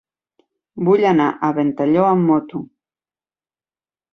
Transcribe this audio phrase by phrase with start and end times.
[0.87, 2.63] Vull anar a Ventalló amb moto.